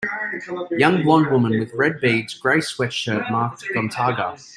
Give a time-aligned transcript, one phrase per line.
[0.71, 4.35] Young blond woman with red beads, gray sweatshirt marked GONTAGA.